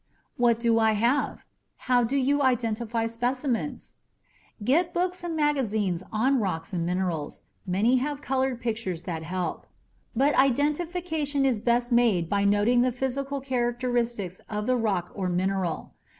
[0.35, 1.43] What Do I Have?
[1.85, 3.93] How do you identify specimens?
[4.63, 7.41] Get books and magazines on rocks and minerals.
[7.67, 9.67] Many have colored pictures that help.
[10.15, 15.93] But identification is best made by noting the physical characteristics of the rock or mineral.